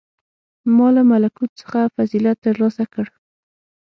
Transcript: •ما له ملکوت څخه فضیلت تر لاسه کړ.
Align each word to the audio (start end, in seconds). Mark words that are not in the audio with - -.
•ما 0.75 0.87
له 0.95 1.01
ملکوت 1.11 1.51
څخه 1.61 1.79
فضیلت 1.95 2.37
تر 2.45 2.53
لاسه 2.61 2.83
کړ. 2.93 3.05